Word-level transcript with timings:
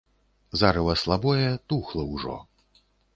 Зарыва 0.61 0.95
слабое, 1.01 1.43
тухла 1.73 2.07
ўжо. 2.13 2.39